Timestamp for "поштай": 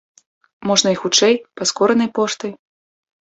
2.21-2.51